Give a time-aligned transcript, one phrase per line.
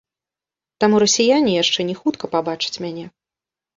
[0.83, 3.05] Таму расіяне яшчэ не хутка пабачаць мяне.